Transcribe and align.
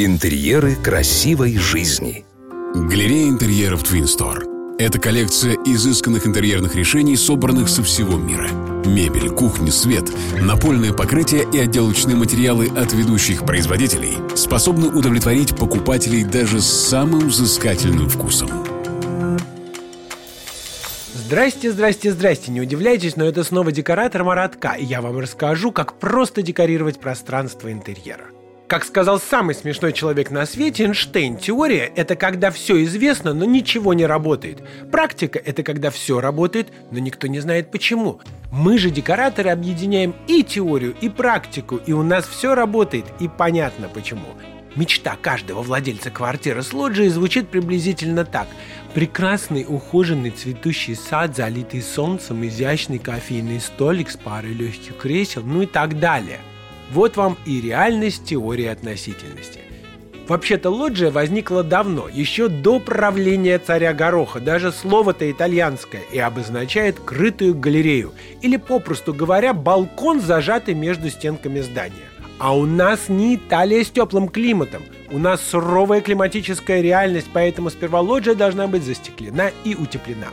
Интерьеры 0.00 0.76
красивой 0.76 1.58
жизни. 1.58 2.24
Галерея 2.72 3.30
интерьеров 3.30 3.82
Twin 3.82 4.04
Store. 4.04 4.76
Это 4.78 5.00
коллекция 5.00 5.56
изысканных 5.66 6.24
интерьерных 6.24 6.76
решений, 6.76 7.16
собранных 7.16 7.68
со 7.68 7.82
всего 7.82 8.16
мира. 8.16 8.48
Мебель, 8.86 9.28
кухня, 9.30 9.72
свет, 9.72 10.04
напольное 10.40 10.92
покрытие 10.92 11.48
и 11.52 11.58
отделочные 11.58 12.14
материалы 12.14 12.68
от 12.68 12.92
ведущих 12.92 13.44
производителей 13.44 14.12
способны 14.36 14.86
удовлетворить 14.86 15.56
покупателей 15.56 16.22
даже 16.22 16.60
с 16.60 16.66
самым 16.66 17.26
взыскательным 17.26 18.08
вкусом. 18.08 18.50
Здрасте, 21.12 21.72
здрасте, 21.72 22.12
здрасте. 22.12 22.52
Не 22.52 22.60
удивляйтесь, 22.60 23.16
но 23.16 23.24
это 23.24 23.42
снова 23.42 23.72
декоратор 23.72 24.22
Маратка, 24.22 24.74
и 24.78 24.84
я 24.84 25.02
вам 25.02 25.18
расскажу, 25.18 25.72
как 25.72 25.98
просто 25.98 26.42
декорировать 26.42 27.00
пространство 27.00 27.72
интерьера. 27.72 28.26
Как 28.68 28.84
сказал 28.84 29.18
самый 29.18 29.54
смешной 29.54 29.94
человек 29.94 30.30
на 30.30 30.44
свете, 30.44 30.84
Эйнштейн, 30.84 31.38
теория– 31.38 31.90
это 31.96 32.16
когда 32.16 32.50
все 32.50 32.84
известно, 32.84 33.32
но 33.32 33.46
ничего 33.46 33.94
не 33.94 34.04
работает. 34.04 34.62
Практика– 34.92 35.38
это 35.44 35.62
когда 35.62 35.90
все 35.90 36.20
работает, 36.20 36.68
но 36.90 36.98
никто 36.98 37.28
не 37.28 37.40
знает 37.40 37.70
почему. 37.70 38.20
Мы 38.52 38.76
же, 38.76 38.90
декораторы, 38.90 39.48
объединяем 39.48 40.14
и 40.26 40.42
теорию, 40.42 40.94
и 41.00 41.08
практику, 41.08 41.76
и 41.76 41.94
у 41.94 42.02
нас 42.02 42.26
все 42.26 42.54
работает, 42.54 43.06
и 43.20 43.26
понятно 43.26 43.88
почему. 43.88 44.26
Мечта 44.76 45.16
каждого 45.16 45.62
владельца 45.62 46.10
квартиры 46.10 46.62
с 46.62 46.74
лоджией 46.74 47.08
звучит 47.08 47.48
приблизительно 47.48 48.26
так. 48.26 48.48
Прекрасный, 48.92 49.64
ухоженный 49.66 50.30
цветущий 50.30 50.94
сад, 50.94 51.34
залитый 51.34 51.80
солнцем, 51.80 52.46
изящный 52.46 52.98
кофейный 52.98 53.60
столик 53.60 54.10
с 54.10 54.18
парой 54.18 54.52
легких 54.52 54.98
кресел, 54.98 55.40
ну 55.42 55.62
и 55.62 55.66
так 55.66 55.98
далее– 55.98 56.40
вот 56.90 57.16
вам 57.16 57.36
и 57.46 57.60
реальность 57.60 58.24
теории 58.24 58.66
относительности. 58.66 59.60
Вообще-то 60.28 60.68
лоджия 60.68 61.10
возникла 61.10 61.62
давно, 61.62 62.06
еще 62.12 62.48
до 62.48 62.80
правления 62.80 63.58
царя 63.58 63.94
Гороха. 63.94 64.40
Даже 64.40 64.72
слово-то 64.72 65.30
итальянское 65.30 66.02
и 66.12 66.18
обозначает 66.18 67.00
крытую 67.00 67.54
галерею, 67.54 68.12
или, 68.42 68.58
попросту 68.58 69.14
говоря, 69.14 69.54
балкон, 69.54 70.20
зажатый 70.20 70.74
между 70.74 71.08
стенками 71.08 71.60
здания. 71.60 72.04
А 72.38 72.54
у 72.54 72.66
нас 72.66 73.08
не 73.08 73.36
Италия 73.36 73.82
с 73.82 73.90
теплым 73.90 74.28
климатом. 74.28 74.82
У 75.10 75.18
нас 75.18 75.40
суровая 75.40 76.02
климатическая 76.02 76.82
реальность, 76.82 77.28
поэтому 77.32 77.70
сперва 77.70 78.00
лоджия 78.00 78.34
должна 78.34 78.66
быть 78.66 78.84
застеклена 78.84 79.50
и 79.64 79.74
утеплена. 79.74 80.28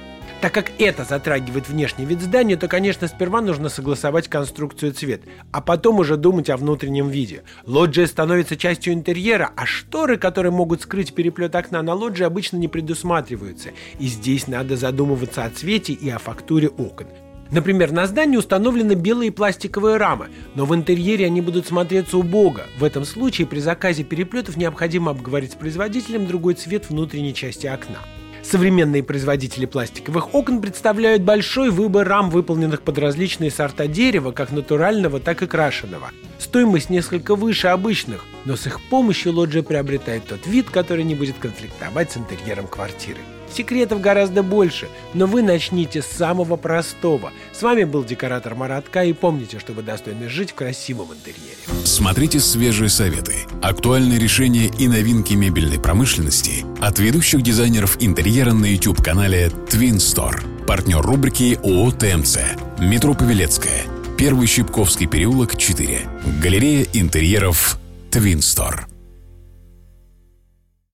Так 0.46 0.54
как 0.54 0.74
это 0.78 1.06
затрагивает 1.06 1.68
внешний 1.68 2.06
вид 2.06 2.22
здания, 2.22 2.56
то, 2.56 2.68
конечно, 2.68 3.08
сперва 3.08 3.42
нужно 3.42 3.68
согласовать 3.68 4.28
конструкцию 4.28 4.94
цвет, 4.94 5.24
а 5.52 5.60
потом 5.60 5.98
уже 5.98 6.18
думать 6.18 6.52
о 6.52 6.58
внутреннем 6.58 7.10
виде. 7.10 7.42
Лоджия 7.66 8.06
становится 8.06 8.56
частью 8.56 8.94
интерьера, 8.94 9.50
а 9.56 9.66
шторы, 9.66 10.18
которые 10.18 10.52
могут 10.52 10.84
скрыть 10.84 11.16
переплет 11.16 11.56
окна 11.56 11.82
на 11.82 11.96
лоджии, 11.96 12.26
обычно 12.26 12.58
не 12.58 12.68
предусматриваются. 12.68 13.70
И 13.98 14.06
здесь 14.06 14.48
надо 14.48 14.78
задумываться 14.78 15.46
о 15.46 15.50
цвете 15.50 15.94
и 15.94 16.12
о 16.12 16.20
фактуре 16.20 16.68
окон. 16.68 17.08
Например, 17.50 17.92
на 17.92 18.06
здании 18.06 18.38
установлены 18.38 18.94
белые 18.94 19.32
пластиковые 19.32 19.98
рамы, 19.98 20.28
но 20.54 20.66
в 20.66 20.76
интерьере 20.76 21.26
они 21.26 21.42
будут 21.42 21.66
смотреться 21.66 22.20
убого. 22.20 22.62
В 22.78 22.84
этом 22.84 23.04
случае 23.04 23.48
при 23.48 23.58
заказе 23.58 24.04
переплетов 24.04 24.58
необходимо 24.58 25.10
обговорить 25.10 25.54
с 25.54 25.56
производителем 25.56 26.28
другой 26.28 26.54
цвет 26.54 26.88
внутренней 26.88 27.34
части 27.34 27.66
окна. 27.66 27.98
Современные 28.50 29.02
производители 29.02 29.66
пластиковых 29.66 30.36
окон 30.36 30.62
представляют 30.62 31.24
большой 31.24 31.72
выбор 31.72 32.08
рам, 32.08 32.30
выполненных 32.30 32.84
под 32.84 33.00
различные 33.00 33.50
сорта 33.50 33.88
дерева, 33.88 34.32
как 34.32 34.52
натурального, 34.52 35.20
так 35.20 35.42
и 35.42 35.48
крашеного. 35.48 36.12
Стоимость 36.38 36.90
несколько 36.90 37.36
выше 37.36 37.68
обычных, 37.68 38.26
но 38.46 38.56
с 38.56 38.68
их 38.68 38.82
помощью 38.90 39.34
лоджия 39.34 39.64
приобретает 39.64 40.28
тот 40.28 40.46
вид, 40.48 40.70
который 40.70 41.04
не 41.04 41.16
будет 41.16 41.38
конфликтовать 41.38 42.12
с 42.12 42.18
интерьером 42.18 42.68
квартиры. 42.68 43.20
Секретов 43.54 44.02
гораздо 44.02 44.44
больше, 44.44 44.88
но 45.14 45.28
вы 45.28 45.42
начните 45.42 46.02
с 46.02 46.08
самого 46.08 46.58
простого. 46.58 47.32
С 47.54 47.62
вами 47.62 47.86
был 47.86 48.04
декоратор 48.04 48.56
Маратка 48.56 49.04
и 49.06 49.14
помните, 49.14 49.60
что 49.60 49.72
вы 49.72 49.82
достойны 49.82 50.28
жить 50.28 50.52
в 50.52 50.56
красивом 50.56 51.14
интерьере. 51.14 51.56
Смотрите 51.86 52.40
свежие 52.40 52.90
советы, 52.90 53.36
актуальные 53.62 54.20
решения 54.20 54.66
и 54.78 54.88
новинки 54.88 55.36
мебельной 55.36 55.80
промышленности 55.80 56.66
от 56.82 57.00
ведущих 57.00 57.44
дизайнеров 57.44 57.98
интерьера 58.02 58.52
на 58.52 58.66
YouTube-канале 58.66 59.48
Twin 59.70 59.98
Store. 59.98 60.66
Партнер 60.66 61.02
рубрики 61.02 61.58
ООО 61.64 61.92
ТМЦ. 61.92 62.40
Метро 62.80 63.14
Павелецкая. 63.14 63.95
Первый 64.18 64.48
Щипковский 64.48 65.08
переулок, 65.08 65.58
4. 65.58 66.08
Галерея 66.42 66.88
интерьеров 66.94 67.78
Store. 68.40 68.95